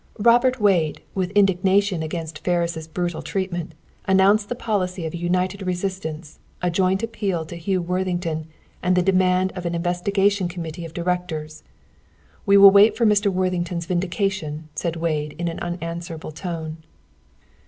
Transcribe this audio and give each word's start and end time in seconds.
Robert 0.17 0.59
Wade, 0.59 1.03
with 1.13 1.29
indignation 1.33 2.01
against 2.01 2.39
Ferris' 2.39 2.87
brutal 2.87 3.21
treatment, 3.21 3.75
announced 4.05 4.49
the 4.49 4.55
policy 4.55 5.05
of 5.05 5.13
a 5.13 5.17
united 5.17 5.61
resistance, 5.61 6.39
a 6.59 6.71
joint 6.71 7.03
appeal 7.03 7.45
to 7.45 7.55
Hugh 7.55 7.83
Worthington, 7.83 8.47
and 8.81 8.95
the 8.95 9.03
demand 9.03 9.51
of 9.51 9.67
an 9.67 9.75
Investigation 9.75 10.47
Committee 10.47 10.85
of 10.85 10.95
Directors. 10.95 11.61
"We 12.47 12.57
will 12.57 12.71
wait 12.71 12.97
for 12.97 13.05
Mr. 13.05 13.31
Worthington's 13.31 13.85
vindication," 13.85 14.69
said 14.73 14.95
Wade, 14.95 15.35
in 15.37 15.47
an 15.47 15.59
unanswerable 15.59 16.31
tone. 16.31 16.77